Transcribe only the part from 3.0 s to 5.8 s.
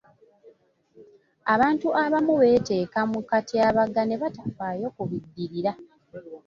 mu katyabaga ne batafaayo ku biddirira.